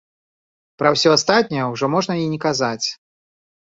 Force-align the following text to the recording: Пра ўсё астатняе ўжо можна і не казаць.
Пра 0.83 0.93
ўсё 0.95 1.13
астатняе 1.17 1.69
ўжо 1.75 1.93
можна 1.99 2.13
і 2.25 2.29
не 2.35 2.39
казаць. 2.51 2.87